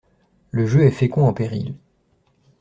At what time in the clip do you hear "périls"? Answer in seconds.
1.33-1.75